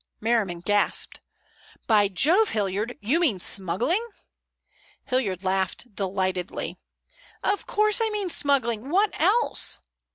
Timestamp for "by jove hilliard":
1.85-2.97